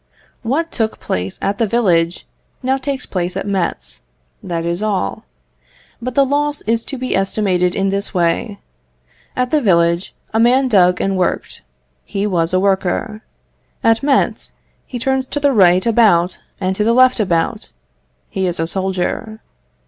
What 0.41 0.71
took 0.71 0.99
place 0.99 1.37
at 1.43 1.59
the 1.59 1.67
village, 1.67 2.25
now 2.63 2.77
takes 2.79 3.05
place 3.05 3.37
at 3.37 3.45
Metz, 3.45 4.01
that 4.41 4.65
is 4.65 4.81
all. 4.81 5.25
But 6.01 6.15
the 6.15 6.25
loss 6.25 6.61
is 6.61 6.83
to 6.85 6.97
be 6.97 7.15
estimated 7.15 7.75
in 7.75 7.89
this 7.89 8.11
way: 8.11 8.57
At 9.35 9.51
the 9.51 9.61
village, 9.61 10.15
a 10.33 10.39
man 10.39 10.67
dug 10.69 10.99
and 10.99 11.15
worked; 11.17 11.61
he 12.03 12.25
was 12.25 12.51
a 12.51 12.59
worker. 12.59 13.21
At 13.83 14.01
Metz, 14.01 14.53
he 14.87 14.97
turns 14.97 15.27
to 15.27 15.39
the 15.39 15.53
right 15.53 15.85
about 15.85 16.39
and 16.59 16.75
to 16.75 16.83
the 16.83 16.93
left 16.93 17.19
about; 17.19 17.71
he 18.27 18.47
is 18.47 18.59
a 18.59 18.65
soldier. 18.65 19.39